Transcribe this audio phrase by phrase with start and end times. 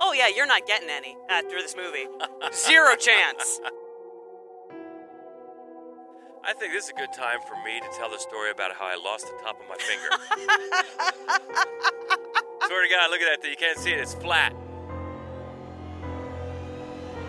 [0.00, 2.06] Oh, yeah, you're not getting any uh, after this movie.
[2.54, 3.60] Zero chance.
[6.44, 8.86] I think this is a good time for me to tell the story about how
[8.86, 10.08] I lost the top of my finger.
[12.66, 13.50] Swear to God, look at that thing.
[13.50, 13.98] You can't see it.
[14.00, 14.54] It's flat.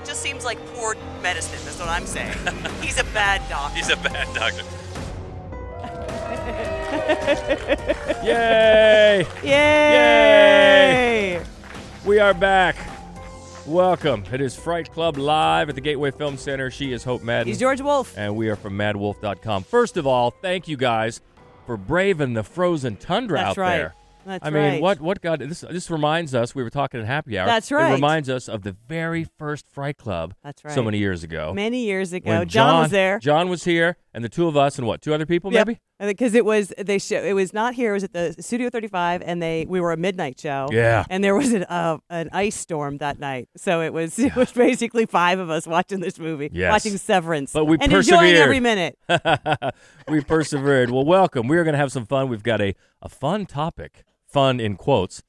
[0.06, 1.60] Just seems like poor medicine.
[1.66, 2.36] That's what I'm saying.
[2.82, 3.76] He's a bad doctor.
[3.76, 4.64] He's a bad doctor.
[8.24, 9.26] Yay!
[9.44, 11.42] Yay!
[12.10, 12.76] We are back.
[13.68, 14.24] Welcome.
[14.34, 16.72] It is Fright Club live at the Gateway Film Center.
[16.72, 17.48] She is Hope Madden.
[17.50, 18.18] He's George Wolf.
[18.18, 19.62] And we are from madwolf.com.
[19.62, 21.22] First of all, thank you guys
[21.68, 23.78] for braving the frozen tundra That's out right.
[23.78, 23.96] there.
[24.26, 24.48] That's right.
[24.48, 24.82] I mean, right.
[24.82, 25.62] what what got this?
[25.62, 26.56] This reminds us.
[26.56, 27.46] We were talking in happy hour.
[27.46, 27.92] That's right.
[27.92, 30.34] It reminds us of the very first Fright Club.
[30.44, 30.74] That's right.
[30.74, 31.54] So many years ago.
[31.54, 33.20] Many years ago, when John, was there.
[33.20, 35.04] John was here, and the two of us, and what?
[35.04, 35.68] Two other people, Yep.
[35.68, 35.80] maybe.
[36.00, 37.92] Because it was they show it was not here.
[37.92, 40.70] It was at the Studio 35, and they we were a midnight show.
[40.72, 41.06] Yeah.
[41.10, 44.52] and there was an uh, an ice storm that night, so it was it was
[44.52, 46.72] basically five of us watching this movie, Yes.
[46.72, 48.36] watching Severance, But we and enjoying persevered.
[48.38, 48.98] every minute.
[50.08, 50.92] we persevered.
[50.92, 51.48] Well, welcome.
[51.48, 52.30] We are going to have some fun.
[52.30, 55.24] We've got a, a fun topic, fun in quotes,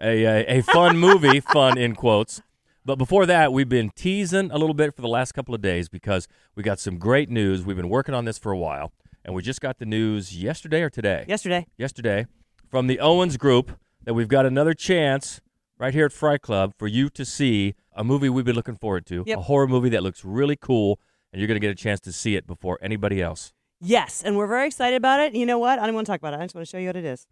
[0.00, 2.42] a, a, a fun movie, fun in quotes.
[2.86, 5.88] But before that, we've been teasing a little bit for the last couple of days
[5.88, 7.64] because we got some great news.
[7.64, 8.92] We've been working on this for a while,
[9.24, 11.24] and we just got the news yesterday or today?
[11.28, 12.26] Yesterday, Yesterday
[12.68, 13.72] from the Owens Group
[14.04, 15.40] that we've got another chance
[15.78, 19.06] right here at Fright Club for you to see a movie we've been looking forward
[19.06, 19.38] to, Yep.
[19.38, 20.98] a horror movie that looks really cool,
[21.32, 23.52] and you're going to get a chance to see it before anybody else.
[23.80, 25.34] yes, and we're very excited about it.
[25.34, 25.78] You know what?
[25.78, 26.38] I don't want to talk about it.
[26.40, 27.26] I just want to show you what it is.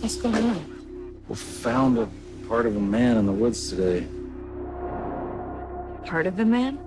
[0.00, 1.22] What's going on?
[1.28, 2.08] We found a
[2.48, 4.06] part of a man in the woods today.
[6.04, 6.78] Part of the man?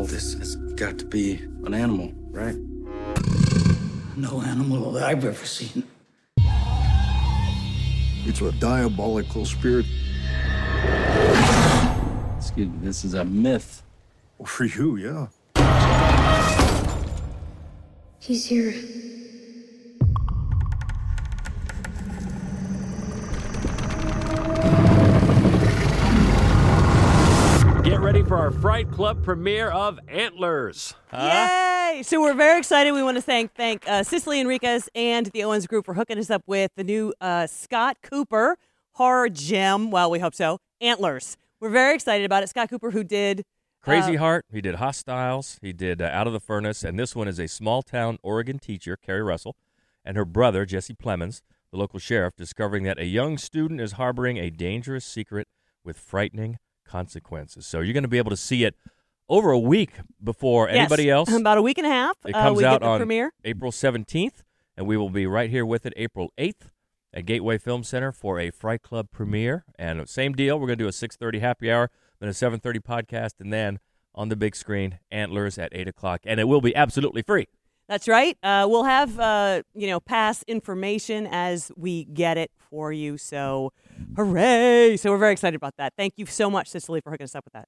[0.00, 1.34] Oh, this has got to be
[1.66, 2.56] an animal, right?
[4.16, 5.84] No animal that I've ever seen.
[8.24, 9.84] It's a diabolical spirit.
[12.38, 13.82] Excuse me, this is a myth.
[14.42, 15.26] For you, yeah.
[18.20, 18.72] He's here.
[28.30, 30.94] For our Fright Club premiere of Antlers.
[31.12, 32.02] Yay!
[32.04, 32.92] So we're very excited.
[32.92, 36.30] We want to thank thank uh, Cicely Enriquez and the Owens Group for hooking us
[36.30, 38.56] up with the new uh, Scott Cooper
[38.92, 39.90] horror gem.
[39.90, 40.58] Well, we hope so.
[40.80, 41.36] Antlers.
[41.58, 42.48] We're very excited about it.
[42.50, 43.42] Scott Cooper, who did
[43.82, 44.44] Crazy uh, Heart.
[44.52, 45.58] He did Hostiles.
[45.60, 46.84] He did uh, Out of the Furnace.
[46.84, 49.56] And this one is a small town Oregon teacher, Keri Russell,
[50.04, 51.42] and her brother, Jesse Plemons,
[51.72, 55.48] the local sheriff, discovering that a young student is harboring a dangerous secret
[55.82, 56.58] with frightening
[56.90, 57.66] consequences.
[57.66, 58.74] So you're going to be able to see it
[59.28, 59.92] over a week
[60.22, 61.32] before yes, anybody else.
[61.32, 62.16] About a week and a half.
[62.26, 63.32] It uh, comes we out on premiere.
[63.44, 64.42] April 17th,
[64.76, 66.70] and we will be right here with it April 8th
[67.14, 69.64] at Gateway Film Center for a Fright Club premiere.
[69.78, 73.34] And same deal, we're going to do a 6:30 happy hour, then a 7:30 podcast,
[73.40, 73.78] and then
[74.14, 77.46] on the big screen, Antlers at 8 o'clock, and it will be absolutely free.
[77.90, 78.38] That's right.
[78.40, 83.18] Uh, we'll have uh, you know pass information as we get it for you.
[83.18, 83.72] So,
[84.14, 84.96] hooray!
[84.96, 85.94] So we're very excited about that.
[85.96, 87.66] Thank you so much, Cicely, for hooking us up with that.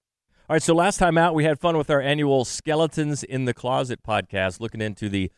[0.49, 3.55] All right, so last time out, we had fun with our annual Skeletons in the
[3.55, 5.33] Closet podcast, looking into the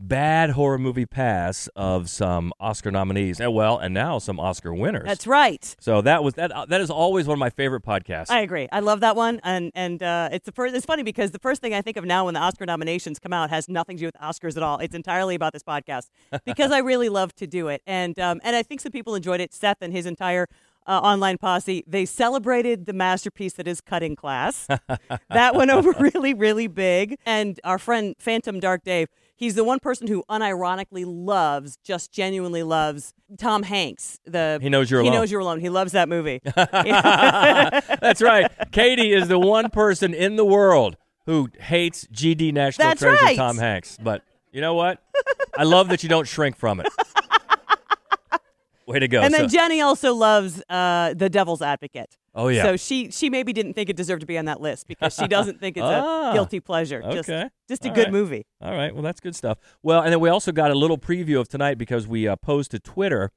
[0.00, 5.04] bad horror movie pass of some Oscar nominees, and well, and now some Oscar winners.
[5.04, 5.76] That's right.
[5.78, 6.52] so that was that.
[6.68, 8.30] That is always one of my favorite podcasts.
[8.30, 8.68] I agree.
[8.72, 10.74] I love that one, and and uh, it's the first.
[10.74, 13.32] It's funny because the first thing I think of now when the Oscar nominations come
[13.32, 14.78] out has nothing to do with Oscars at all.
[14.78, 16.08] It's entirely about this podcast
[16.44, 19.40] because I really love to do it, and um, and I think some people enjoyed
[19.40, 19.52] it.
[19.52, 20.46] Seth and his entire.
[20.86, 21.84] Uh, online posse.
[21.86, 24.66] They celebrated the masterpiece that is Cutting Class.
[25.28, 27.16] that went over really, really big.
[27.26, 29.08] And our friend Phantom Dark Dave,
[29.40, 34.20] he's the one person who unironically loves, just genuinely loves Tom Hanks.
[34.24, 35.18] The He Knows You're He Alone.
[35.20, 35.58] knows you're alone.
[35.58, 36.40] He loves that movie.
[36.54, 38.48] That's right.
[38.70, 40.96] Katie is the one person in the world
[41.26, 43.36] who hates GD National That's Treasure right.
[43.36, 43.98] Tom Hanks.
[44.00, 45.02] But you know what?
[45.56, 46.86] I love that you don't shrink from it.
[48.90, 49.20] Way to go.
[49.22, 52.16] And then So- Jenny also loves uh, the Devil's Advocate.
[52.34, 52.62] oh yeah.
[52.64, 55.26] So she she maybe didn't think it deserved to be on that list because she
[55.28, 57.00] doesn't think it's Ah, a guilty pleasure.
[57.10, 57.48] Just okay.
[57.68, 58.12] just a All good right.
[58.12, 58.46] movie.
[58.60, 58.92] All right.
[58.94, 59.58] Well, that's good stuff.
[59.82, 62.70] Well, and then we also got a little preview of tonight because we uh, posed
[62.72, 63.30] to Twitter.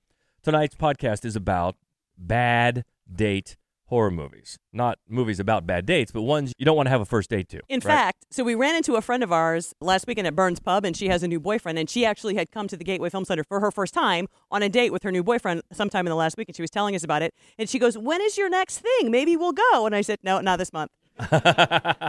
[0.44, 1.76] Tonight's podcast is about
[2.18, 3.58] bad date
[3.88, 4.58] horror movies.
[4.72, 7.50] Not movies about bad dates, but ones you don't want to have a first date
[7.50, 7.62] to.
[7.70, 7.84] In right?
[7.84, 10.96] fact, so we ran into a friend of ours last weekend at Burns Pub, and
[10.96, 13.44] she has a new boyfriend, and she actually had come to the Gateway Film Center
[13.44, 16.38] for her first time on a date with her new boyfriend sometime in the last
[16.38, 17.34] week, and she was telling us about it.
[17.58, 19.12] And she goes, "When is your next thing?
[19.12, 20.92] Maybe we'll go." And I said, "No, not this month."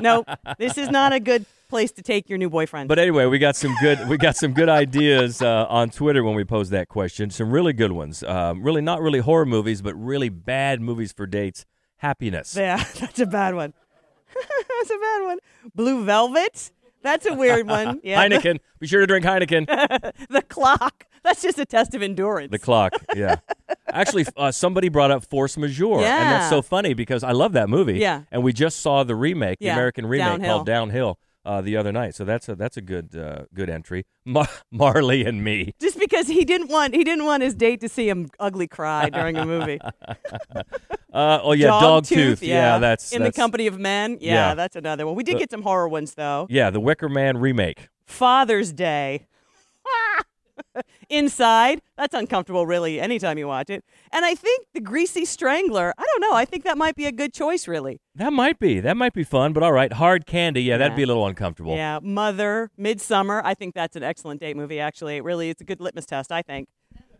[0.01, 0.29] Nope.
[0.59, 2.89] This is not a good place to take your new boyfriend.
[2.89, 6.35] But anyway, we got some good we got some good ideas uh, on Twitter when
[6.35, 7.31] we posed that question.
[7.31, 8.23] Some really good ones.
[8.23, 11.65] Um, really not really horror movies, but really bad movies for dates.
[11.99, 12.55] Happiness.
[12.57, 13.73] yeah, that's a bad one.
[14.35, 15.39] that's a bad one.
[15.75, 16.71] Blue Velvet.
[17.03, 18.01] That's a weird one.
[18.05, 18.27] Yeah.
[18.27, 18.59] Heineken.
[18.81, 19.67] Be sure to drink Heineken.
[20.29, 21.07] The, clock.
[21.29, 22.51] That's just a test of endurance.
[22.51, 22.93] The clock.
[23.17, 23.37] Yeah.
[23.89, 27.69] Actually, uh, somebody brought up Force Majeure, and that's so funny because I love that
[27.69, 27.95] movie.
[27.99, 28.23] Yeah.
[28.33, 30.55] And we just saw the remake, the Yeah, American remake Downhill.
[30.57, 32.15] called Downhill, uh, the other night.
[32.17, 34.05] So that's a that's a good uh, good entry.
[34.25, 35.75] Mar- Marley and Me.
[35.81, 39.09] just because he didn't want he didn't want his date to see him ugly cry
[39.11, 39.79] during a movie.
[41.13, 44.19] Uh, oh yeah, Dogtooth, Yeah, that's in that's, the company of men.
[44.21, 44.55] Yeah, Yeah.
[44.55, 45.15] that's another one.
[45.15, 46.47] We did Uh, get some horror ones though.
[46.51, 47.89] Yeah, the Wicker Man remake.
[48.07, 49.27] Father's Day.
[51.09, 53.85] Inside, that's uncomfortable, really, anytime you watch it.
[54.13, 57.13] And I think the Greasy Strangler, I don't know, I think that might be a
[57.13, 58.01] good choice, really.
[58.15, 58.81] That might be.
[58.81, 59.93] That might be fun, but all right.
[59.93, 60.63] Hard candy.
[60.63, 61.77] Yeah, that'd be a little uncomfortable.
[61.77, 65.17] Yeah, Mother, Midsummer, I think that's an excellent date movie, actually.
[65.17, 66.69] It really, it's a good litmus test, I think.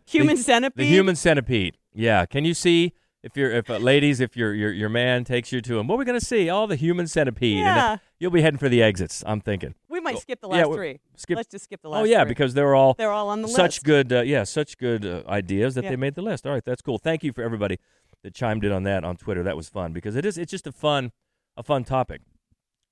[0.07, 0.85] Human Centipede.
[0.85, 1.77] The human centipede.
[1.93, 2.25] Yeah.
[2.25, 2.93] Can you see
[3.25, 5.87] if you're if uh, ladies if your your your man takes you to him?
[5.87, 6.47] What are we gonna see?
[6.49, 7.57] All the human centipede.
[7.57, 7.97] And Yeah.
[8.19, 9.23] you'll be heading for the exits.
[9.25, 9.73] I'm thinking.
[9.89, 10.99] We might skip the last we- three.
[11.17, 12.29] skip- Let's just skip the last Oh yeah, three.
[12.29, 13.83] because they're all They're all on the such list.
[13.83, 14.13] good.
[14.13, 15.89] Uh, yeah, such good uh, ideas that Yeah.
[15.91, 16.45] they made the list.
[16.45, 16.97] All right, that's cool.
[16.99, 17.79] Thank you for everybody
[18.23, 19.43] that chimed in on that on Twitter.
[19.43, 20.37] That was fun because it is.
[20.37, 21.11] It's just a fun
[21.57, 22.21] a fun topic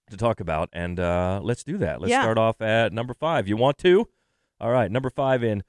[0.10, 2.02] to talk about, and uh, let's do that.
[2.02, 2.22] Let's Yeah.
[2.22, 3.48] start off at number five.
[3.48, 4.08] You want to?
[4.60, 5.64] All right, number five in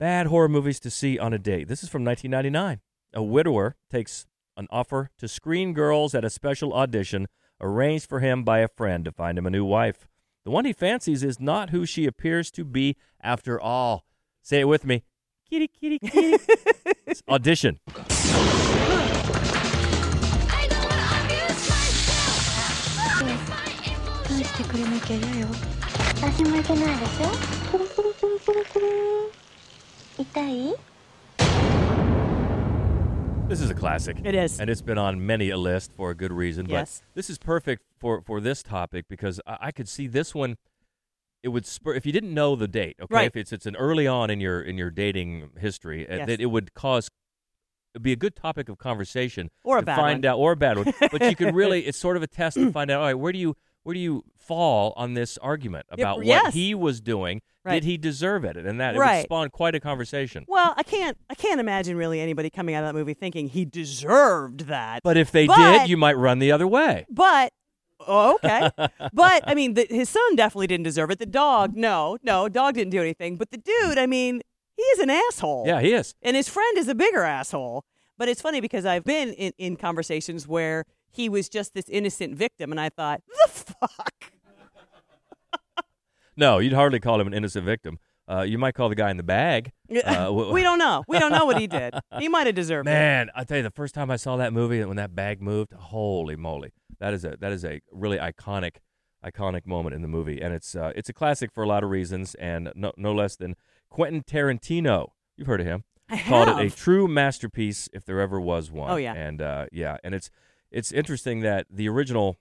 [0.00, 1.68] bad horror movies to see on a date.
[1.68, 2.80] This is from 1999.
[3.14, 4.26] A widower takes
[4.56, 7.28] an offer to screen girls at a special audition
[7.60, 10.08] arranged for him by a friend to find him a new wife.
[10.44, 14.06] The one he fancies is not who she appears to be after all.
[14.40, 15.04] Say it with me.
[15.48, 16.38] Kitty, kitty, kitty.
[17.06, 17.78] It's audition.
[33.52, 34.16] This is a classic.
[34.24, 34.58] It is.
[34.60, 36.70] And it's been on many a list for a good reason.
[36.70, 37.02] Yes.
[37.02, 40.56] But this is perfect for, for this topic because I, I could see this one.
[41.42, 42.96] It would spur if you didn't know the date.
[42.98, 43.26] Okay, Right.
[43.26, 46.28] if it's it's an early on in your in your dating history, uh, Yes.
[46.28, 47.10] that it would cause
[47.94, 50.32] it'd be a good topic of conversation Or a to bad find one.
[50.32, 50.94] out or a bad one.
[51.12, 53.00] but you could really it's sort of a test to find out.
[53.00, 56.54] All right, where do you where do you fall on this argument about what yes.
[56.54, 57.42] he was doing?
[57.64, 57.74] Right.
[57.74, 58.56] Did he deserve it?
[58.56, 59.22] And that it Right.
[59.24, 60.44] spawn quite a conversation.
[60.48, 63.64] Well, I can't I can't imagine really anybody coming out of that movie thinking he
[63.64, 65.02] deserved that.
[65.04, 67.06] But if they But- did, you might run the other way.
[67.08, 67.52] But
[68.06, 68.68] oh, okay.
[69.12, 71.18] but I mean, the, his son definitely didn't deserve it.
[71.20, 73.36] The dog, no, no, dog didn't do anything.
[73.36, 74.40] But the dude, I mean,
[74.76, 75.64] he is an asshole.
[75.66, 76.14] Yeah, he is.
[76.22, 77.84] And his friend is a bigger asshole.
[78.18, 82.36] But it's funny because I've been in, in conversations where he was just this innocent
[82.36, 84.31] victim, and I thought, the fuck.
[86.36, 87.98] No, you'd hardly call him an innocent victim.
[88.30, 89.72] Uh, you might call the guy in the bag.
[89.90, 91.04] Uh, w- we don't know.
[91.08, 91.94] We don't know what he did.
[92.18, 92.92] He might have deserved it.
[92.92, 95.72] Man, I tell you, the first time I saw that movie, when that bag moved,
[95.72, 98.76] holy moly, that is a that is a really iconic,
[99.24, 101.90] iconic moment in the movie, and it's uh, it's a classic for a lot of
[101.90, 103.56] reasons, and no no less than
[103.90, 105.08] Quentin Tarantino.
[105.36, 105.84] You've heard of him?
[106.08, 108.90] I Called it a true masterpiece, if there ever was one.
[108.90, 109.14] Oh, yeah.
[109.14, 110.30] and uh, yeah, and it's
[110.70, 112.38] it's interesting that the original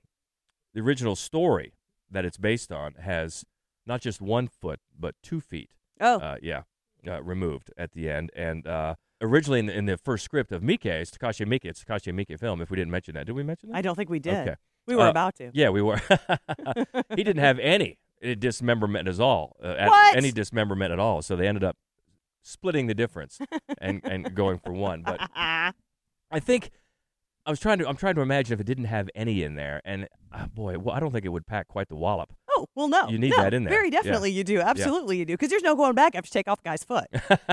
[0.73, 1.73] the original story
[2.09, 3.43] that it's based on has
[3.85, 5.69] not just one foot but two feet
[5.99, 6.63] Oh, uh, yeah,
[7.07, 8.31] uh, removed at the end.
[8.35, 11.65] And uh, originally in the, in the first script of Miike, it's Takashi Miike.
[11.65, 12.59] It's Takashi Miike film.
[12.59, 13.77] If we didn't mention that, did we mention that?
[13.77, 14.33] I don't think we did.
[14.47, 14.55] Okay.
[14.87, 15.51] We were Uh, about to.
[15.53, 16.01] Yeah, we were.
[17.15, 17.99] he didn't have any
[18.39, 19.55] dismemberment at all.
[19.63, 20.15] Uh, at What?
[20.15, 21.21] Any dismemberment at all.
[21.21, 21.77] So they ended up
[22.41, 23.37] splitting the difference
[23.79, 25.03] and, and going for one.
[25.03, 25.73] But I
[26.39, 26.71] think
[27.45, 27.87] I was trying to.
[27.87, 30.95] I'm trying to imagine if it didn't have any in there, and uh, boy, well,
[30.95, 32.33] I don't think it would pack quite the wallop.
[32.61, 33.07] Oh, well, no.
[33.09, 33.73] You need No, that in there.
[33.73, 34.01] Very Yeah.
[34.01, 34.59] definitely you do.
[34.61, 35.33] Absolutely you do.
[35.33, 37.05] Because there's no going back after you take off a guy's foot.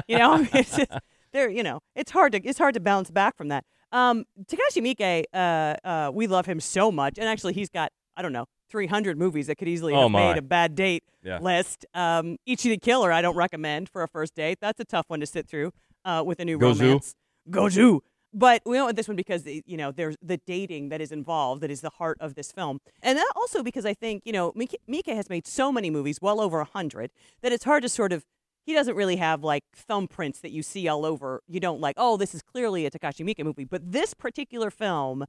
[0.08, 0.90] you know, I mean, it's just,
[1.32, 3.64] there, you know, it's hard to it's hard to bounce back from that.
[3.92, 8.22] Um, Takashi Miike, uh, uh, we love him so much, and actually, he's got I
[8.22, 10.28] don't know 300 movies that could easily Oh, have my.
[10.28, 11.38] made a bad date Yeah.
[11.38, 11.86] list.
[11.94, 14.58] Um, Ichi the Killer, I don't recommend for a first date.
[14.60, 15.72] That's a tough one to sit through
[16.04, 16.80] uh, with a new Gozu.
[16.80, 17.14] romance.
[17.50, 18.00] Goju.
[18.32, 21.12] But we went with this one because eh, you know there's the dating that is
[21.12, 24.32] involved that is the heart of this film, and that also because I think you
[24.32, 27.10] know Miike, Miike has made so many movies, well over a hundred,
[27.42, 28.24] that it's hard to sort of.
[28.66, 31.40] He doesn't really have like thumbprints that you see all over.
[31.48, 33.64] You don't like, oh, this is clearly a Takashi Miike movie.
[33.64, 35.24] But this particular film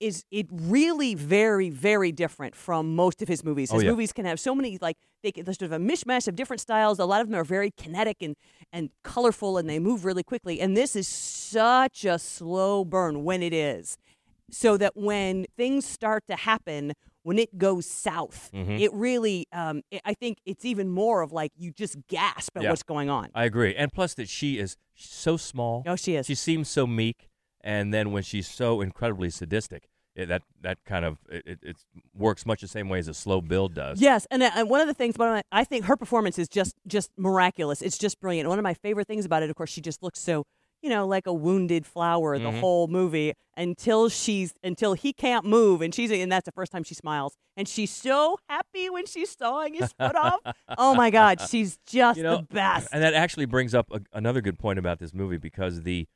[0.00, 3.70] is it really very very different from most of his movies.
[3.72, 3.90] Oh, His yeah.
[3.90, 6.60] movies can have so many like they can, there's sort of a mishmash of different
[6.60, 6.98] styles.
[6.98, 8.36] A lot of them are very kinetic and
[8.72, 10.60] and colorful and they move really quickly.
[10.60, 11.08] And this is
[11.54, 13.96] such a slow burn when it is.
[14.50, 16.92] so that when things start to happen,
[17.22, 18.78] when it goes south, Mhm.
[18.78, 22.62] it really, um, it, I think it's even more of like you just gasp at
[22.62, 22.70] Yeah.
[22.70, 23.30] what's going on.
[23.34, 25.82] I agree, and plus that she is so small.
[25.86, 26.26] Oh, she is.
[26.26, 27.30] She seems so meek,
[27.62, 31.76] and then when she's so incredibly sadistic, it, that that kind of it, it, it
[32.14, 34.00] works much the same way as a slow build does.
[34.00, 36.76] Yes, and, uh, and one of the things, but I think her performance is just
[36.86, 37.80] just miraculous.
[37.82, 38.48] It's just brilliant.
[38.48, 40.44] One of my favorite things about it, of course, she just looks so
[40.84, 42.60] you know like a wounded flower the Mhm.
[42.60, 46.84] whole movie until she's until he can't move, and she's and that's the first time
[46.84, 50.40] she smiles, and she's so happy when she's sawing his foot off.
[50.76, 52.88] Oh my God, she's just You know, the best.
[52.92, 56.06] And that actually brings up a, another good point about this movie because the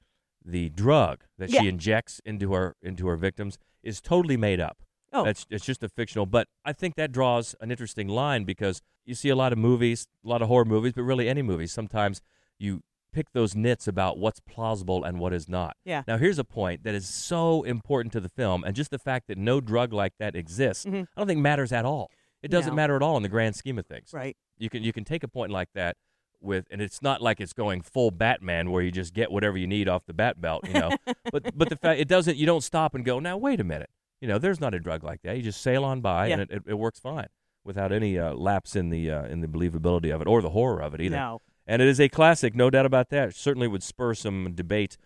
[0.44, 1.62] the drug that Yeah.
[1.62, 4.78] she injects into her into her victims is totally made up.
[5.12, 5.24] Oh.
[5.24, 9.14] That's it's just a fictional, but I think that draws an interesting line because you
[9.14, 11.72] see a lot of movies, a lot of horror movies, but really any movies.
[11.72, 12.20] Sometimes
[12.58, 12.82] you
[13.18, 15.76] pick those nits about what's plausible and what is not.
[15.84, 16.02] Yeah.
[16.06, 19.26] Now here's a point that is so important to the film, and just the fact
[19.26, 21.02] that no drug like that exists, Mhm.
[21.16, 22.10] I don't think matters at all.
[22.42, 22.76] It doesn't No.
[22.76, 24.12] matter at all in the grand scheme of things.
[24.12, 24.36] Right.
[24.56, 25.96] You can you can take a point like that
[26.40, 29.66] with, and it's not like it's going full Batman where you just get whatever you
[29.66, 30.90] need off the bat belt, you know.
[31.32, 33.90] but but the fact it doesn't, you don't stop and go, now wait a minute,
[34.20, 35.36] you know, there's not a drug like that.
[35.36, 37.26] You just sail on by, and it, it, it works fine
[37.64, 40.80] without any uh, lapse in the uh, in the believability of it or the horror
[40.80, 41.16] of it either.
[41.16, 41.40] No.
[41.68, 43.34] And it is a classic, no doubt about that.
[43.34, 44.96] Certainly would spur some debate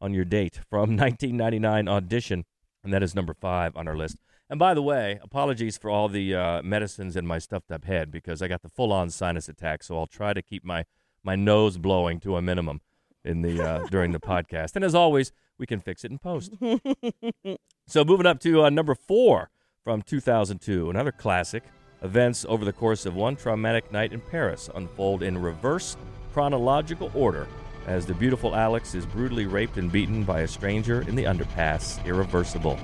[0.00, 2.44] on your date from 1999 Audition,
[2.82, 4.16] and that is number five on our list.
[4.48, 8.10] And by the way, apologies for all the uh, medicines in my stuffed up head
[8.10, 9.82] because I got the full on sinus attack.
[9.82, 10.84] So I'll try to keep my,
[11.24, 12.80] my nose blowing to a minimum
[13.24, 14.76] in the uh, during the podcast.
[14.76, 16.54] And as always, we can fix it in post.
[17.86, 19.50] So moving up to uh, number four
[19.84, 21.64] from 2002, another classic.
[22.02, 25.96] Events over the course of one traumatic night in Paris unfold in reverse
[26.32, 27.46] chronological order
[27.86, 32.04] as the beautiful Alex is brutally raped and beaten by a stranger in the underpass.
[32.04, 32.76] Irreversible.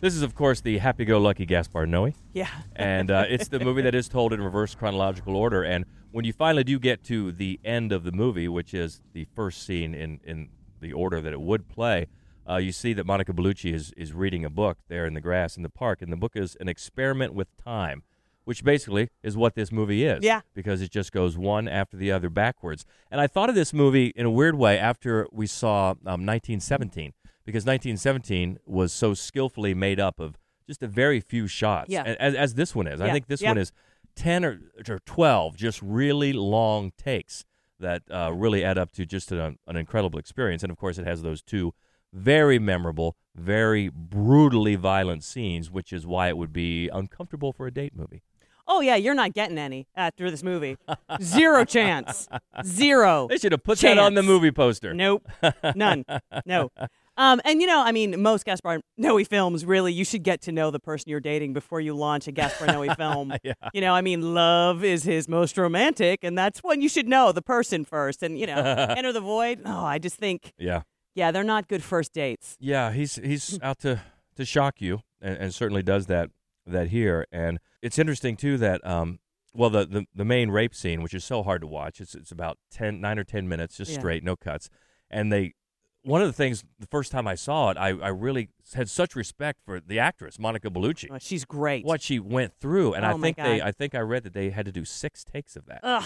[0.00, 2.50] This is, of course, the happy-go-lucky Gaspar Noé Yeah.
[2.76, 5.62] and uh, it's the movie that is told in reverse chronological order.
[5.62, 9.26] And when you finally do get to the end of the movie, which is the
[9.34, 10.50] first scene in, in
[10.80, 12.08] the order that it would play,
[12.48, 15.56] uh, you see that Monica Bellucci is, is reading a book there in the grass
[15.56, 16.02] in the park.
[16.02, 18.02] And the book is An Experiment with Time,
[18.44, 20.22] which basically is what this movie is.
[20.22, 20.42] Yeah.
[20.54, 22.84] Because it just goes one after the other backwards.
[23.10, 27.12] And I thought of this movie in a weird way after we saw um, 1917,
[27.44, 30.36] because 1917 was so skillfully made up of
[30.66, 32.02] just a very few shots, Yeah.
[32.04, 33.00] as, as this one is.
[33.00, 33.50] I think this Yeah.
[33.50, 33.72] one is
[34.14, 37.44] 10 or, or 12 just really long takes
[37.78, 40.62] that uh, really add up to just an, an incredible experience.
[40.62, 41.74] And of course, it has those two
[42.16, 47.70] very memorable, very brutally violent scenes, which is why it would be uncomfortable for a
[47.70, 48.22] date movie.
[48.68, 50.76] Oh yeah, you're not getting any after this movie.
[51.22, 52.28] Zero chance.
[52.64, 53.28] Zero.
[53.30, 54.92] They should have put that on the movie poster.
[54.92, 55.28] Nope.
[55.76, 56.04] None.
[56.44, 56.70] No.
[57.18, 60.52] Um, and you know, I mean, most Gaspar Noé films really, you should get to
[60.52, 63.32] know the person you're dating before you launch a Gaspar Noé film.
[63.44, 63.52] Yeah.
[63.72, 67.30] You know, I mean, love is his most romantic, and that's when you should know
[67.32, 68.22] the person first.
[68.22, 68.54] And you know,
[68.96, 69.60] enter the void.
[69.64, 70.82] Oh, I just think, Yeah.
[71.16, 72.56] Yeah, they're not good first dates.
[72.60, 74.00] Yeah, he's he's out to
[74.36, 76.30] to shock you, and, and certainly does that
[76.66, 77.26] that here.
[77.32, 79.18] And it's interesting too that um,
[79.54, 82.30] well, the, the the main rape scene, which is so hard to watch, it's it's
[82.30, 83.98] about 10, 9 or ten minutes, just Yeah.
[83.98, 84.68] straight, no cuts.
[85.10, 85.54] And they,
[86.02, 89.16] one of the things, the first time I saw it, I I really had such
[89.16, 91.84] respect for the actress Monica Bellucci, Oh, she's great.
[91.86, 94.34] what she went through, and I Oh, my think they, I think I read that
[94.34, 95.80] they had to do six takes of that.
[95.82, 96.04] Ugh,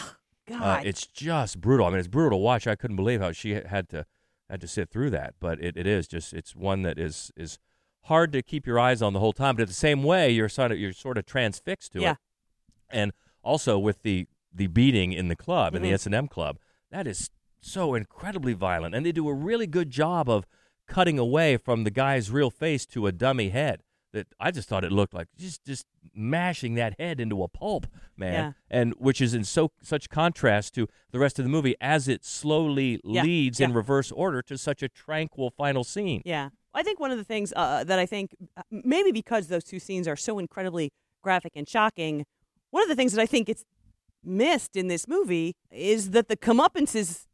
[0.52, 0.87] Uh, God.
[0.87, 1.87] it's just brutal.
[1.87, 2.67] I mean, it's brutal to watch.
[2.67, 4.05] I couldn't believe how she had to
[4.50, 5.35] had to sit through that.
[5.40, 7.59] But it, it is just it's one that is is
[8.04, 9.57] hard to keep your eyes on the whole time.
[9.57, 12.11] But at the same way, you're sort of you're sort of transfixed to Yeah.
[12.12, 12.16] it.
[12.90, 15.95] And also with the the beating in the club in the Mhm.
[15.95, 16.59] S and M club,
[16.90, 17.30] that is
[17.61, 20.47] so incredibly violent, and they do a really good job of
[20.87, 23.83] cutting away from the guy's real face to a dummy head.
[24.12, 27.87] That I just thought it looked like just just mashing that head into a pulp,
[28.17, 28.52] man Yeah.
[28.69, 32.25] and which is in so such contrast to the rest of the movie as it
[32.25, 36.23] slowly Yeah, leads in reverse order to such a tranquil final scene.
[36.25, 36.49] Yeah.
[36.75, 39.79] I think one of the things uh, that I think, uh, maybe because those two
[39.81, 42.26] scenes are so incredibly graphic and shocking,
[42.71, 43.64] one of the things that I think it's
[44.25, 47.26] missed in this movie is that the comeuppance is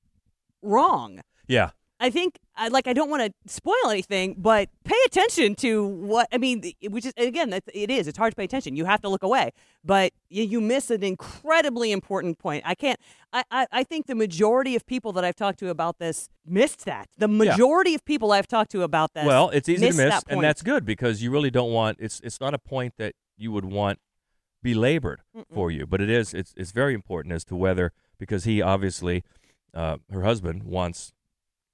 [0.62, 1.20] wrong.
[1.46, 5.86] Yeah, I think, I, like, I don't want to spoil anything, but pay attention to
[5.86, 8.08] what, I mean, which is, again, it is.
[8.08, 8.76] It's hard to pay attention.
[8.76, 9.52] You have to look away.
[9.84, 12.62] But you, you miss an incredibly important point.
[12.66, 12.98] I can't,
[13.32, 16.84] I, I, I think the majority of people that I've talked to about this missed
[16.86, 17.08] that.
[17.18, 19.26] The majority of people I've talked to about this.
[19.26, 22.20] well, it's easy to miss, that and that's good because you really don't want it's
[22.20, 23.98] it's not a point that you would want
[24.62, 25.20] belabored
[25.52, 29.22] for you, but it is it's it's very important as to whether because he obviously
[29.74, 31.12] uh, her husband wants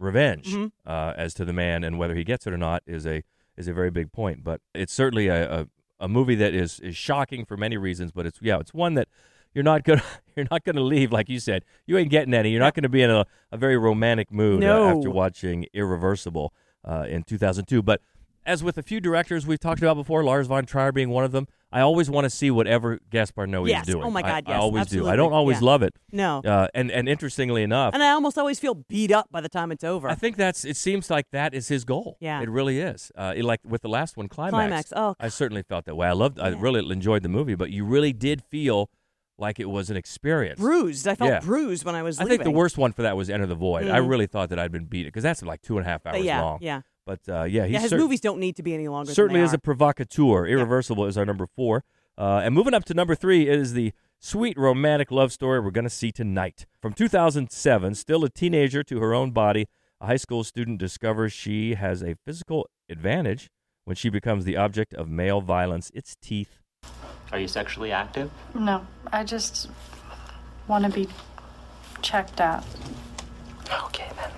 [0.03, 0.67] revenge Mm-hmm.
[0.91, 3.23] uh, as to the man and whether he gets it or not is a
[3.57, 4.43] is a very big point.
[4.45, 5.67] But it's certainly a, a,
[6.01, 8.13] a movie that is is shocking for many reasons.
[8.13, 9.09] But it's yeah, it's one that
[9.55, 10.03] you're not gonna
[10.37, 11.65] you're not gonna leave like you said.
[11.87, 12.51] You ain't getting any.
[12.51, 16.53] You're not gonna be in a, a very romantic mood uh, after watching Irreversible
[16.85, 17.83] uh, in 2002.
[17.83, 18.01] But
[18.45, 21.31] as with a few directors we've talked about before, Lars von Trier being one of
[21.33, 23.87] them, I always want to see whatever Gaspar Noé Yes.
[23.89, 24.05] is doing.
[24.05, 25.09] Oh my God, I, yes, always do.
[25.09, 25.67] I don't always Yeah.
[25.67, 25.95] love it.
[26.13, 26.41] No.
[26.45, 29.73] Uh, and and interestingly enough, And I almost always feel beat up by the time
[29.73, 30.09] it's over.
[30.09, 30.65] I think that's.
[30.65, 32.17] It seems like that is his goal.
[32.21, 32.41] Yeah.
[32.43, 33.11] it really is.
[33.17, 34.53] Uh, it- like with the last one, climax.
[34.53, 35.15] Climax, oh.
[35.19, 36.07] I certainly felt that way.
[36.09, 36.39] I loved.
[36.39, 38.91] I really enjoyed the movie, but you really did feel
[39.39, 40.61] like it was an experience.
[40.61, 41.09] bruised.
[41.09, 41.41] I felt Yeah.
[41.41, 42.39] bruised when I was I leaving.
[42.39, 43.89] think the worst one for that was Enter the Void.
[43.89, 44.09] I Mm.
[44.09, 46.41] really thought that I'd been beat because that's like two and a half hours yeah,
[46.41, 46.59] long.
[46.61, 46.83] yeah.
[47.07, 49.07] But uh, yeah, he's Yeah, his cer- movies don't need to be any longer.
[49.07, 49.57] than certainly they is are.
[49.57, 50.47] a provocateur.
[50.47, 51.85] Irreversible is our number four.
[52.17, 55.85] Uh, and moving up to number three is the sweet romantic love story we're going
[55.85, 56.67] to see tonight.
[56.81, 59.67] From 2007, still a teenager to her own body,
[60.01, 63.51] a high school student discovers she has a physical advantage
[63.85, 65.91] when she becomes the object of male violence.
[65.95, 66.59] It's teeth.
[67.33, 68.31] Are you sexually active?
[68.55, 69.69] No, I just
[70.69, 71.09] want to be
[72.03, 72.65] checked out.
[73.87, 74.31] Okay then.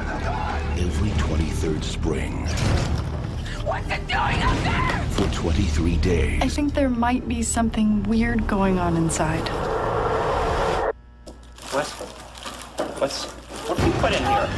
[0.00, 2.46] Every 23rd spring.
[3.66, 5.02] What's it doing up there?
[5.10, 6.42] For 23 days.
[6.42, 9.46] I think there might be something weird going on inside.
[11.72, 11.86] What?
[12.98, 13.26] What's
[13.68, 14.48] what did you put in here?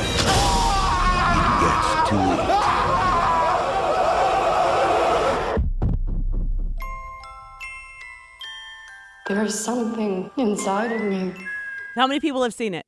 [1.60, 2.48] Gets to eat.
[9.26, 11.32] There's something inside of me.
[11.96, 12.81] How many people have seen it?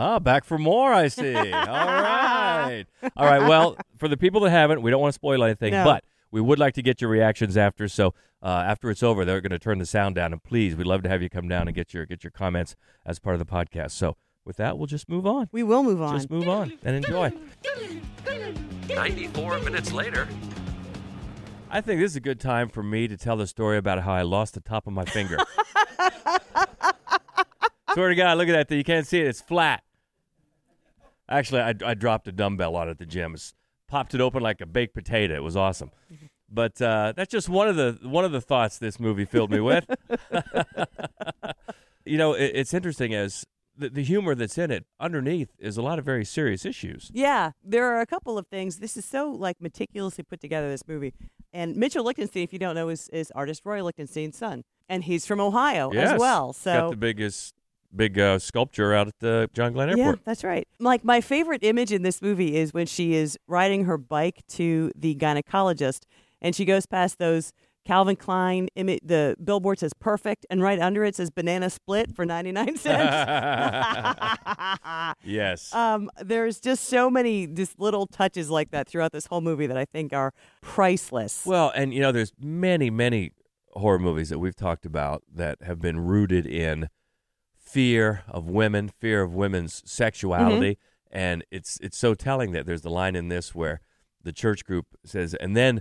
[0.00, 1.34] Ah, back for more, I see.
[1.36, 2.84] All right.
[3.16, 3.40] All right.
[3.48, 5.82] Well, for the people that haven't, we don't want to spoil anything, No.
[5.84, 7.88] but we would like to get your reactions after.
[7.88, 10.32] So uh, after it's over, they're going to turn the sound down.
[10.32, 12.76] And please, we'd love to have you come down and get your get your comments
[13.04, 13.90] as part of the podcast.
[13.90, 14.14] So
[14.44, 15.48] with that, we'll just move on.
[15.50, 16.14] We will move on.
[16.14, 17.32] Just move on and enjoy.
[18.88, 20.28] 94 minutes later.
[21.70, 24.12] I think this is a good time for me to tell the story about how
[24.12, 25.38] I lost the top of my finger.
[27.94, 28.78] Swear to God, look at that thing.
[28.78, 29.26] You can't see it.
[29.26, 29.82] It's flat.
[31.28, 33.34] Actually, I, I dropped a dumbbell on at the gym.
[33.34, 33.54] It's
[33.88, 35.34] popped it open like a baked potato.
[35.34, 35.90] It was awesome.
[36.50, 39.60] But uh, that's just one of the one of the thoughts this movie filled me
[39.60, 39.84] with.
[42.04, 43.44] you know, it, it's interesting as
[43.76, 47.10] the, the humor that's in it underneath is a lot of very serious issues.
[47.12, 48.78] Yeah, there are a couple of things.
[48.78, 50.70] This is so like meticulously put together.
[50.70, 51.12] This movie,
[51.52, 55.26] and Mitchell Lichtenstein, if you don't know, is, is artist Roy Lichtenstein's son, and he's
[55.26, 56.12] from Ohio Yes.
[56.12, 56.52] as well.
[56.52, 57.54] So got the biggest
[57.94, 60.16] big uh, sculpture out at the John Glenn Airport.
[60.16, 60.66] Yeah, that's right.
[60.78, 64.90] Like my favorite image in this movie is when she is riding her bike to
[64.94, 66.02] the gynecologist,
[66.40, 67.52] and she goes past those
[67.86, 68.68] Calvin Klein.
[68.76, 72.76] Imi- the billboard says "perfect," and right under it says "banana split" for ninety nine
[72.78, 73.14] cents.
[75.24, 75.74] Yes.
[75.74, 79.76] Um, there's just so many just little touches like that throughout this whole movie that
[79.76, 81.44] I think are priceless.
[81.44, 83.32] Well, and you know, there's many, many
[83.72, 86.88] horror movies that we've talked about that have been rooted in
[87.70, 90.78] fear of women, fear of women's sexuality,
[91.12, 91.18] Mm-hmm.
[91.18, 93.80] and it's it's so telling that there's the line in this where
[94.22, 95.80] the church group says, and then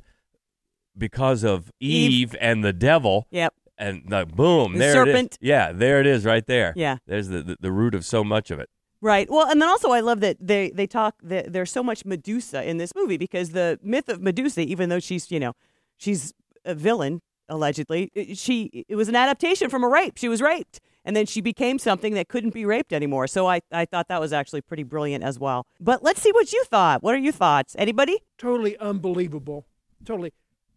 [0.98, 2.36] because of Eve, Eve.
[2.42, 3.54] and the devil, Yep.
[3.78, 5.34] and the boom, The there serpent.
[5.34, 5.38] is.
[5.42, 6.74] Yeah, there it is, right there.
[6.76, 6.98] Yeah.
[7.06, 8.70] there's the, the the root of so much of it.
[9.00, 9.30] Right.
[9.30, 12.68] Well, and then also I love that they they talk that there's so much Medusa
[12.68, 15.54] in this movie because the myth of Medusa, even though she's you know
[15.98, 16.34] she's
[16.66, 20.18] a villain allegedly, she it was an adaptation from a rape.
[20.18, 23.28] She was raped, and then she became something that couldn't be raped anymore.
[23.28, 25.66] So I I thought that was actually pretty brilliant as well.
[25.80, 27.02] But let's see what you thought.
[27.02, 27.76] What are your thoughts?
[27.80, 28.20] Anybody?
[28.38, 29.66] Totally unbelievable.
[30.06, 30.34] Totally.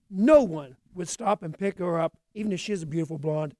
[0.08, 3.54] No one would stop and pick her up, even if she's a beautiful blonde,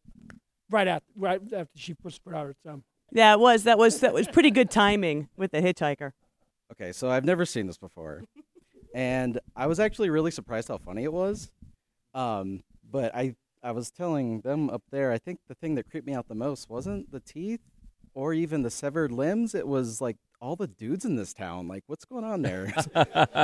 [0.71, 2.85] right after, right after she puts put out her thumb.
[3.13, 6.13] Yeah, it was that was that was pretty good timing with the hitchhiker.
[6.73, 8.23] Okay, so I've never seen this before,
[8.95, 11.51] and I was actually really surprised how funny it was.
[12.15, 16.07] Um, but I I was telling them up there, I think the thing that creeped
[16.07, 17.61] me out the most wasn't the teeth
[18.15, 19.55] or even the severed limbs.
[19.55, 21.69] It was like all the dudes in this town.
[21.69, 22.73] Like, what's going on there?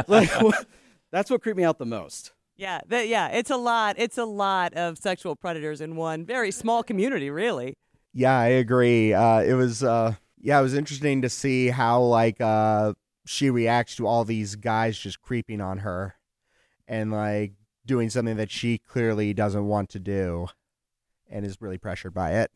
[0.09, 0.67] like, what,
[1.13, 2.33] that's what creeped me out the most.
[2.57, 3.97] Yeah, that, yeah, it's a lot.
[3.99, 7.77] It's a lot of sexual predators in one very small community, really.
[8.15, 9.13] Yeah, I agree.
[9.13, 12.95] Uh, it was uh, yeah, it was interesting to see how like uh,
[13.27, 16.15] she reacts to all these guys just creeping on her
[16.89, 17.53] and like
[17.87, 20.49] doing something that she clearly doesn't want to do
[21.31, 22.51] and is really pressured by it.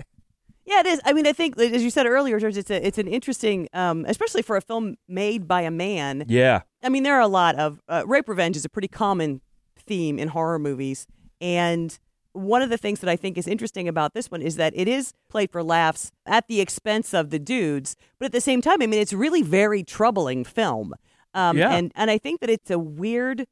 [0.64, 1.00] Yeah, it is.
[1.04, 4.04] I mean, I think, as you said earlier, George, it's a, it's an interesting, um,
[4.06, 6.24] especially for a film made by a man.
[6.28, 6.60] Yeah.
[6.82, 9.40] I mean, there are a lot of uh, rape revenge is a pretty common
[9.76, 11.06] theme in horror movies,
[11.40, 11.98] and
[12.32, 14.86] one of the things that I think is interesting about this one is that it
[14.86, 18.80] is played for laughs at the expense of the dudes, but at the same time,
[18.80, 20.94] I mean, it's really very troubling film.
[21.34, 21.74] Um, Yeah.
[21.74, 23.46] And and I think that it's a weird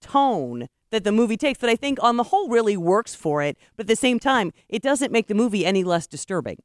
[0.00, 3.58] tone that the movie takes that I think on the whole really works for it,
[3.76, 6.58] but at the same time, it doesn't make the movie any less disturbing.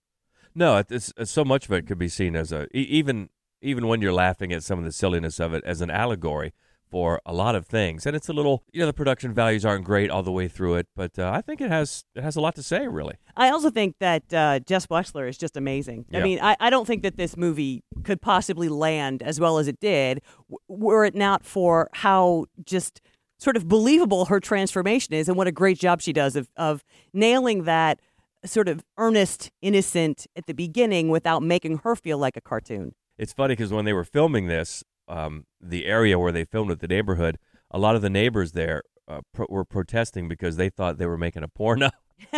[0.54, 3.30] No, it's, it's so much of it could be seen as a even
[3.62, 6.54] even when you're laughing at some of the silliness of it as an allegory
[6.90, 8.06] for a lot of things.
[8.06, 10.76] And it's a little, you know, the production values aren't great all the way through
[10.76, 13.16] it, but uh, I think it has it has a lot to say, really.
[13.36, 16.06] I also think that uh, Jess Weixler is just amazing.
[16.14, 19.68] I mean, I, I don't think that this movie could possibly land as well as
[19.68, 23.02] it did w- were it not for how just
[23.38, 26.84] sort of believable her transformation is and what a great job she does of, of
[27.14, 28.00] nailing that
[28.46, 32.94] sort of earnest, innocent at the beginning without making her feel like a cartoon.
[33.18, 36.80] It's funny because when they were filming this, um, the area where they filmed it,
[36.80, 37.38] the neighborhood,
[37.72, 41.18] a lot of the neighbors there uh, pro- were protesting because they thought they were
[41.18, 41.90] making a porno.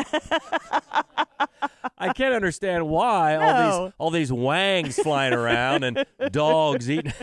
[1.97, 7.13] I can't understand why all these all these wangs flying around and dogs eating.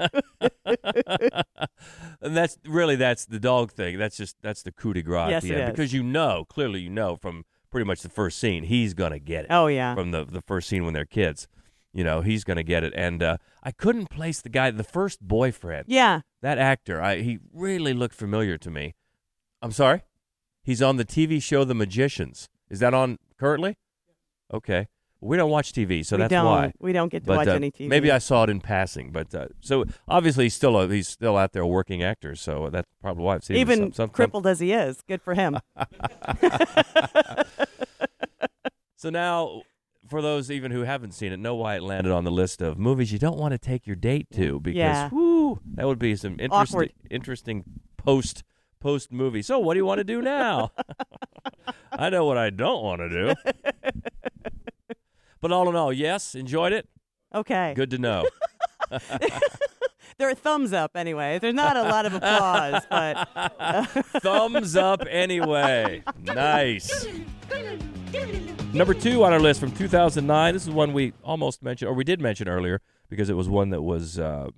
[2.20, 3.98] and that's really that's the dog thing.
[3.98, 6.80] That's just that's the coup de grace Yes, at the end because you know clearly
[6.80, 9.48] you know from pretty much the first scene he's gonna get it.
[9.50, 9.94] Oh, yeah.
[9.94, 11.48] from the the first scene when they're kids,
[11.92, 12.92] you know he's gonna get it.
[12.96, 15.86] And uh, I couldn't place the guy, the first boyfriend.
[15.88, 16.20] Yeah.
[16.42, 17.00] that actor.
[17.00, 18.94] I he really looked familiar to me.
[19.62, 20.02] I'm sorry.
[20.62, 22.48] He's on the TV show The Magicians.
[22.68, 23.76] Is that on currently?
[24.52, 24.88] Okay.
[25.22, 26.46] We don't watch TV, so We that's don't.
[26.46, 27.88] why We don't get to But, watch uh, any TV.
[27.88, 31.36] Maybe I saw it in passing, but uh, so obviously he's still a, he's still
[31.36, 34.60] out there working actor, so that's probably why I've seen Even some, some, crippled as
[34.60, 35.58] he is, good for him.
[38.96, 39.62] So now,
[40.10, 42.76] for those even who haven't seen it, know why it landed on the list of
[42.78, 45.08] movies you don't want to take your date to because Yeah.
[45.10, 46.92] whoo, that would be some interesting Awkward.
[47.10, 47.64] interesting
[47.96, 48.44] post
[48.78, 49.40] post movie.
[49.40, 50.72] So what do you want to do now?
[51.92, 53.34] I know what I don't want to do.
[55.40, 56.88] but all in all, yes, enjoyed it.
[57.34, 57.72] Okay.
[57.76, 58.26] Good to know.
[60.18, 61.38] there are thumbs up anyway.
[61.38, 63.28] There's not a lot of applause, but
[64.22, 66.02] Thumbs up anyway.
[66.22, 67.06] Nice.
[68.72, 70.54] Number two on our list from 2009.
[70.54, 73.70] This is one we almost mentioned, or we did mention earlier, because it was one
[73.70, 74.48] that was uh,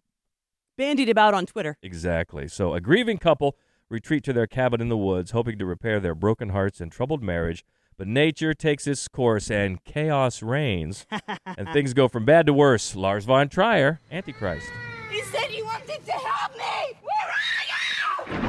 [0.76, 1.78] bandied about on Twitter.
[1.82, 2.48] Exactly.
[2.48, 3.56] So, a grieving couple
[3.88, 7.22] retreat to their cabin in the woods, hoping to repair their broken hearts and troubled
[7.22, 7.64] marriage.
[7.96, 11.06] But nature takes its course and chaos reigns,
[11.46, 12.96] and things go from bad to worse.
[12.96, 14.66] Lars von Trier, Antichrist.
[15.10, 16.96] He said you wanted to help me!
[17.02, 18.48] Where are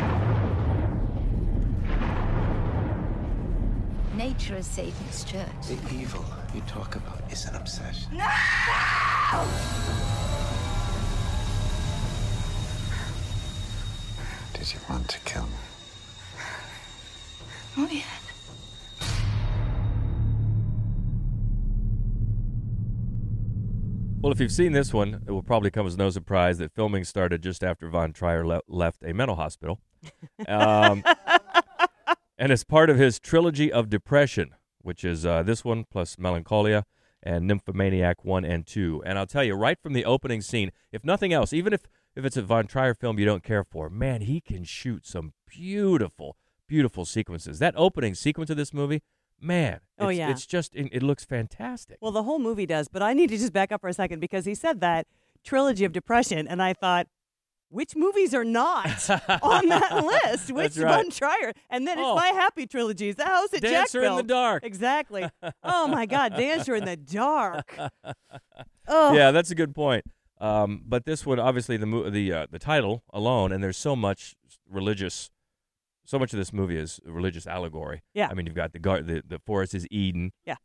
[4.11, 4.17] you?
[4.17, 5.47] Nature is Satan's church.
[5.67, 6.25] The evil
[6.55, 8.15] you talk about is an obsession.
[8.17, 8.25] No!
[14.53, 15.49] Did you want to kill me?
[17.75, 18.03] Oh, yeah.
[24.23, 27.03] Well, if you've seen this one, it will probably come as no surprise that filming
[27.03, 29.81] started just after Von Trier le- left a mental hospital.
[30.47, 31.03] Um,
[32.37, 36.85] and as part of his trilogy of depression, which is uh, this one plus Melancholia
[37.21, 39.03] and Nymphomaniac 1 and 2.
[39.05, 41.81] And I'll tell you, right from the opening scene, if nothing else, even if,
[42.15, 45.33] if it's a Von Trier film you don't care for, man, he can shoot some
[45.45, 47.59] beautiful, beautiful sequences.
[47.59, 49.01] That opening sequence of this movie,
[49.43, 50.29] man, Oh, it's, yeah.
[50.31, 51.97] it's just, it, it looks fantastic.
[52.01, 54.19] Well, the whole movie does, but I need to just back up for a second
[54.19, 55.07] because he said that
[55.43, 57.07] trilogy of depression, and I thought,
[57.69, 59.09] which movies are not
[59.41, 60.51] on that list?
[60.51, 60.97] Which right.
[60.97, 61.53] one Trier?
[61.71, 62.15] And then it's Oh.
[62.15, 63.09] my happy trilogy.
[63.09, 64.63] Is the house at Dancer in the Dark.
[64.63, 65.27] Exactly.
[65.63, 67.75] Oh my God, Dancer in the Dark.
[68.87, 69.13] Oh.
[69.13, 70.05] Yeah, that's a good point.
[70.41, 74.35] Um, but this one, obviously, the the uh, the title alone, and there's so much
[74.69, 75.29] religious,
[76.05, 78.01] so much of this movie is a religious allegory.
[78.13, 78.27] Yeah.
[78.29, 80.31] I mean, you've got the gar- the, the forest is Eden.
[80.45, 80.55] Yeah.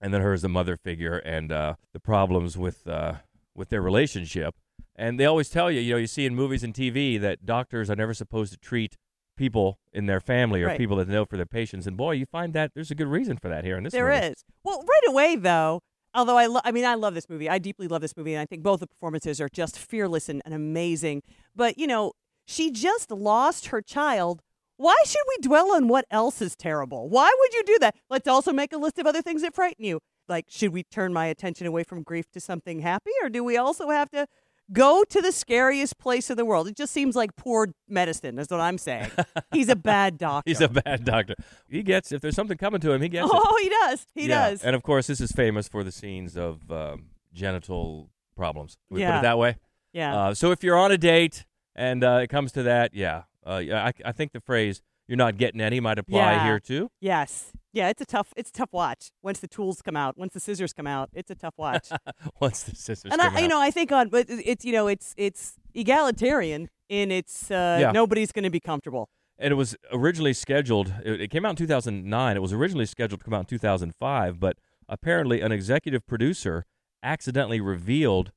[0.00, 3.14] And then her as the mother figure, and uh, the problems with uh,
[3.54, 4.54] with their relationship.
[4.96, 7.88] And they always tell you, you know, you see in movies and TV that doctors
[7.88, 8.96] are never supposed to treat
[9.36, 10.78] people in their family or Right.
[10.78, 11.86] people that they know for their patients.
[11.86, 14.06] And boy, you find that there's a good reason for that here in this There
[14.12, 14.26] movie.
[14.26, 14.44] is.
[14.64, 15.80] Well, right away though,
[16.14, 17.48] although I, lo- I mean, I love this movie.
[17.48, 20.42] I deeply love this movie, and I think both the performances are just fearless and,
[20.44, 21.22] and amazing.
[21.56, 22.12] But you know,
[22.46, 24.42] she just lost her child.
[24.82, 27.08] Why should we dwell on what else is terrible?
[27.08, 27.94] Why would you do that?
[28.10, 30.00] Let's also make a list of other things that frighten you.
[30.28, 33.56] Like, should we turn my attention away from grief to something happy, or do we
[33.56, 34.26] also have to
[34.72, 36.66] go to the scariest place in the world?
[36.66, 38.40] It just seems like poor medicine.
[38.40, 39.12] Is what I'm saying.
[39.52, 40.50] He's a bad doctor.
[40.50, 41.36] He's a bad doctor.
[41.68, 43.30] He gets if there's something coming to him, he gets it.
[43.32, 44.06] Oh, he does.
[44.16, 44.50] He Yeah.
[44.50, 44.64] does.
[44.64, 48.78] And of course, this is famous for the scenes of um, genital problems.
[48.90, 49.58] We put it that way.
[49.92, 50.16] Yeah.
[50.16, 51.44] Uh, so if you're on a date
[51.76, 55.16] and uh, it comes to that, yeah, uh, yeah, I, I think the phrase you're
[55.16, 56.44] not getting any might apply Yeah.
[56.44, 56.88] here too.
[57.00, 57.52] Yes.
[57.72, 59.10] Yeah, it's a tough it's a tough watch.
[59.22, 61.88] Once the tools come out, once the scissors come out, it's a tough watch.
[62.40, 64.86] Once the sisters and come I, you know, I think on but it's you know,
[64.88, 67.92] it's it's egalitarian in its uh, Yeah.
[67.92, 69.08] nobody's going to be comfortable.
[69.38, 70.92] and it was originally scheduled.
[71.04, 72.36] It, it came out in 2009.
[72.36, 74.56] It was originally scheduled to come out in 2005, but
[74.88, 76.64] apparently an executive producer
[77.02, 78.30] accidentally revealed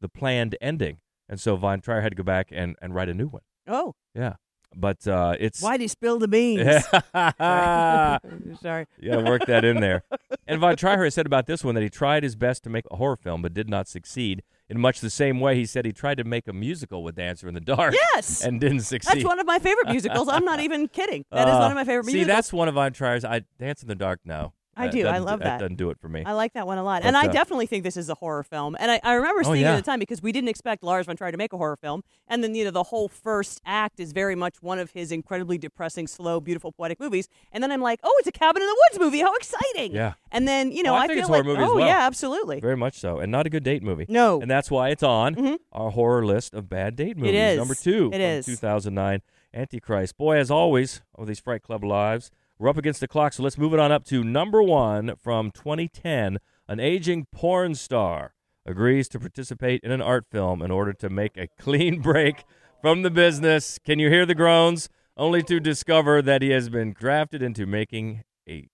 [0.00, 3.14] the planned ending, and so Von Trier had to go back and, and write a
[3.14, 3.42] new one.
[3.66, 4.34] Oh, Yeah,
[4.74, 6.60] but uh, it's why did he spill the beans?
[8.60, 8.86] Sorry.
[9.00, 10.02] You to work that in there.
[10.50, 12.86] And Von Trier has said about this one that he tried his best to make
[12.90, 14.42] a horror film, but did not succeed.
[14.70, 17.48] In much the same way, he said he tried to make a musical with Dancer
[17.48, 17.92] in the Dark.
[18.14, 18.42] Yes!
[18.42, 19.16] and didn't succeed.
[19.16, 20.26] That's one of my favorite musicals.
[20.26, 21.26] I'm not even kidding.
[21.30, 22.34] That is Uh, one of my favorite See, musicals.
[22.36, 23.26] that's one of Von Trier's.
[23.26, 24.20] I Dance in the Dark.
[24.24, 25.06] No, I That do.
[25.06, 25.44] I love that.
[25.44, 26.22] That doesn't do it for me.
[26.24, 27.02] I like that one a lot.
[27.02, 28.76] But, and I uh, definitely think this is a horror film.
[28.78, 31.06] And I, I remember Oh, seeing it at the time because we didn't expect Lars
[31.06, 32.02] von Trier to make a horror film.
[32.28, 35.58] And then, you know, the whole first act is very much one of his incredibly
[35.58, 37.28] depressing, slow, beautiful, poetic movies.
[37.52, 39.20] And then I'm like, oh, it's a Cabin in the Woods movie.
[39.20, 39.92] How exciting.
[39.92, 40.14] Yeah.
[40.30, 41.86] And then, you know, Well, I I, think feel it's a horror like, oh, well.
[41.86, 42.60] yeah, absolutely.
[42.60, 44.06] Very much so, and not a good date movie.
[44.08, 44.36] No.
[44.36, 44.42] Mm-hmm.
[44.42, 47.34] and that's why it's on our horror list of bad date movies.
[47.34, 47.56] is.
[47.58, 48.46] Number two, It is.
[48.46, 49.22] 2009,
[49.54, 50.16] Antichrist.
[50.18, 53.56] Boy, as always, of these Fright Club lives, we're up against the clock, so let's
[53.56, 56.38] move it on up to number one from 2010.
[56.66, 58.34] An aging porn star
[58.66, 62.44] agrees to participate in an art film in order to make a clean break
[62.82, 63.78] from the business.
[63.84, 64.88] Can you hear the groans?
[65.16, 68.68] Only to discover that he has been drafted into making a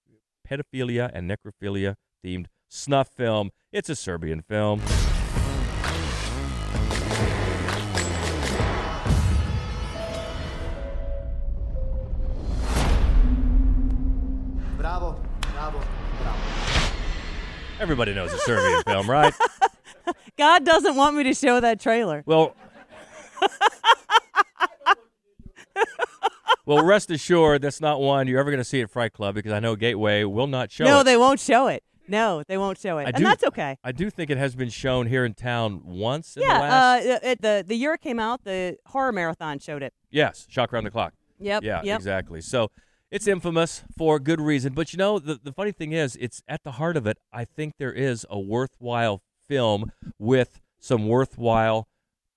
[0.49, 3.51] pedophilia and necrophilia themed snuff film.
[3.73, 4.83] It's a Serbian film.
[17.85, 19.35] Everybody knows a Serbian film, right?
[20.39, 22.23] God doesn't want me to show that trailer.
[22.25, 22.57] Well,
[26.65, 29.53] well, rest assured, that's not one you're ever going to see at Fright Club because
[29.53, 31.05] I know Gateway will not show no, it.
[31.05, 31.85] they won't show it.
[32.09, 33.03] No, they won't show it.
[33.03, 33.77] I and do- that's okay.
[33.85, 37.07] I do think it has been shown here in town once in the Yeah, last.
[37.07, 39.93] uh, it, the the year it came out, the horror marathon showed it.
[40.11, 41.13] yes, Shock Around the Clock.
[41.39, 41.97] Yep, Yeah, yep.
[41.99, 42.41] exactly.
[42.41, 42.71] So
[43.15, 44.73] it's infamous for good reason.
[44.75, 47.17] But you know, the, the funny thing is, it's at the heart of it.
[47.33, 51.87] I think there is a worthwhile film with some worthwhile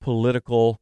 [0.02, 0.80] political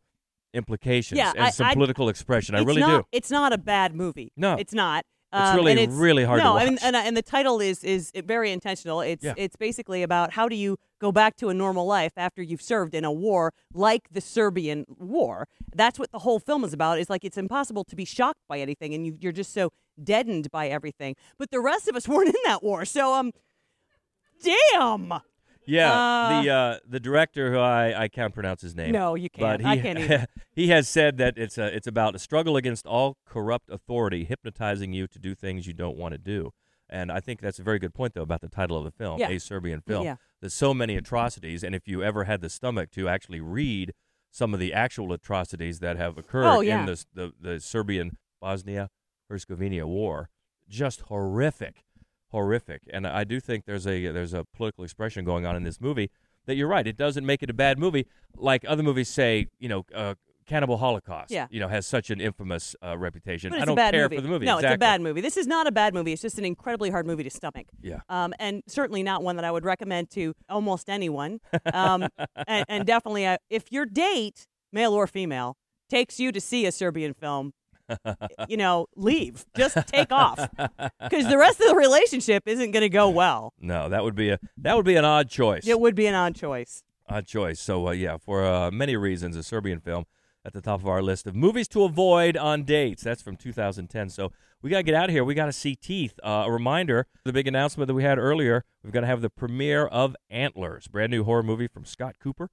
[0.54, 2.56] implications Yeah, and I- some I- political expression.
[2.56, 3.08] I really not, do.
[3.14, 4.32] It's not a bad movie.
[4.36, 4.56] No.
[4.56, 5.06] it's not.
[5.38, 6.78] It's Um, really, and it's, really hard to no, watch.
[6.82, 9.02] and, and the title is is very intentional.
[9.02, 9.34] It's Yeah.
[9.36, 12.94] it's basically about how do you go back to a normal life after you've served
[12.96, 15.48] in a war like the Serbian war.
[15.76, 17.00] That's what the whole film is about.
[17.00, 19.72] It's like it's impossible to be shocked by anything, and you, you're just so
[20.02, 21.16] deadened by everything.
[21.38, 23.32] But the rest of us weren't in that war, so um,
[24.44, 25.14] damn.
[25.68, 28.92] Yeah, Uh, the uh, the director who I, I can't pronounce his name.
[28.92, 29.62] No, you can't.
[29.62, 30.28] he, I can't either.
[30.54, 34.94] he has said that it's a it's about a struggle against all corrupt authority, hypnotizing
[34.94, 36.52] you to do things you don't want to do.
[36.88, 39.20] And I think that's a very good point, though, about the title of the film,
[39.20, 39.30] Yeah.
[39.30, 40.06] a Serbian film.
[40.06, 40.18] Yeah.
[40.40, 43.94] There's so many atrocities, and if you ever had the stomach to actually read
[44.30, 46.82] some of the actual atrocities that have occurred Oh, yeah.
[46.82, 48.90] in the, the the Serbian Bosnia
[49.30, 50.30] Herzegovina war,
[50.70, 51.84] just horrific
[52.32, 52.82] horrific.
[52.92, 56.10] And I do think there's a there's a political expression going on in this movie
[56.46, 56.86] that you're right.
[56.86, 59.48] It doesn't make it a bad movie, like other movies say.
[59.60, 61.32] You know, uh, Cannibal Holocaust.
[61.32, 61.48] Yeah.
[61.50, 63.54] You know, has such an infamous uh, reputation.
[63.54, 64.16] I don't a bad care movie.
[64.18, 64.46] for the movie.
[64.46, 64.74] No, exactly.
[64.74, 65.22] it's a bad movie.
[65.22, 66.14] This is not a bad movie.
[66.14, 67.68] It's just an incredibly hard movie to stomach.
[67.82, 68.02] Yeah.
[68.10, 71.40] Um, and certainly not one that I would recommend to almost anyone.
[71.74, 72.08] Um,
[72.48, 75.58] and, and definitely, uh, if your date, male or female,
[75.90, 77.54] takes you to see a Serbian film,
[78.50, 79.46] you know, leave.
[79.56, 80.38] Just take off
[81.02, 83.54] because the rest of the relationship isn't going to go well.
[83.60, 85.68] No, that would be a that would be an odd choice.
[85.68, 86.84] It would be an odd choice.
[87.08, 87.60] Odd choice.
[87.60, 90.06] So uh, yeah, for uh, many reasons, a Serbian film
[90.44, 93.04] at the top of our list of movies to avoid on dates.
[93.04, 94.10] That's from 2010.
[94.10, 95.24] So we got to get out of here.
[95.24, 96.20] We got to see Teeth.
[96.24, 98.64] Uh, a reminder: the big announcement that we had earlier.
[98.84, 102.50] We're going to have the premiere of Antlers, brand new horror movie from Scott Cooper,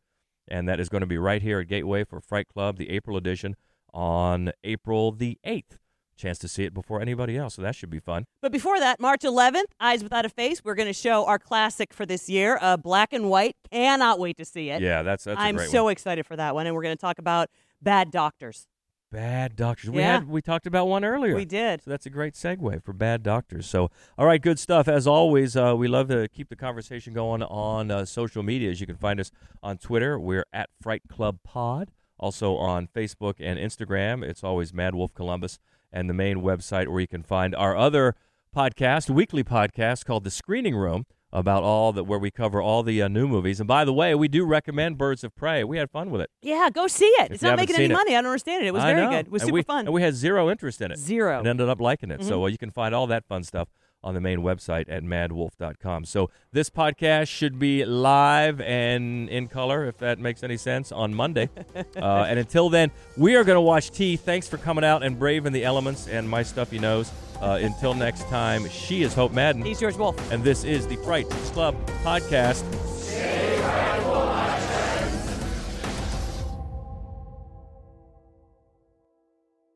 [0.48, 3.16] and that is going to be right here at Gateway for Fright Club, the April
[3.16, 3.56] edition,
[3.92, 5.78] on April the 8th.
[6.16, 8.26] Chance to see it before anybody else, so that should be fun.
[8.40, 11.92] But before that, March 11th, Eyes Without a Face, we're going to show our classic
[11.92, 13.56] for this year, uh, Black and White.
[13.72, 14.82] Cannot wait to see it.
[14.82, 15.92] Yeah, that's that's I'm so one.
[15.92, 17.48] excited for that one, and we're going to talk about
[17.80, 18.68] Bad Doctors.
[19.10, 19.90] Bad Doctors.
[19.90, 20.12] We Yeah.
[20.14, 21.34] had we talked about one earlier.
[21.34, 21.82] We did.
[21.82, 23.66] So that's a great segue for Bad Doctors.
[23.66, 24.88] So all right, good stuff.
[24.88, 28.86] As always, uh, we love to keep the conversation going on uh, social As You
[28.86, 29.30] can find us
[29.62, 30.18] on Twitter.
[30.18, 31.90] We're at Fright Club Pod.
[32.22, 34.22] Also on Facebook and Instagram.
[34.24, 35.58] It's always Mad Wolf Columbus,
[35.92, 38.14] and the main website where you can find our other
[38.56, 43.02] podcast, weekly podcast called The Screening Room about all that where we cover all the
[43.02, 43.58] uh, new movies.
[43.58, 45.64] And by the way, we do recommend Birds of Prey.
[45.64, 46.30] We had fun with it.
[46.42, 47.26] Yeah, go see it.
[47.26, 47.92] If it's not making any it.
[47.92, 48.12] money.
[48.14, 48.68] I don't understand it.
[48.68, 49.10] It was I very know.
[49.10, 49.26] good.
[49.26, 49.86] It was And super we, fun.
[49.86, 50.98] And we had zero interest in it.
[50.98, 51.38] Zero.
[51.38, 52.22] And ended up liking it.
[52.22, 52.44] So Mhm.
[52.44, 53.68] uh, you can find all that fun stuff
[54.04, 56.04] on the main website at madwolf.com.
[56.04, 61.14] So this podcast should be live and in color, if that makes any sense, on
[61.14, 61.48] Monday.
[61.96, 64.16] uh, and until then, we are going to watch T.
[64.16, 67.10] Thanks for coming out and braving the elements and my stuffy nose.
[67.40, 69.62] Uh, until next time, she is Hope Madden.
[69.62, 70.30] He's George Wolf.
[70.30, 72.62] And this is the Fright Club podcast.